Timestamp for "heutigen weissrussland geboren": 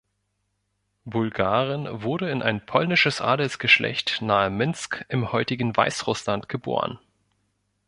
5.31-6.97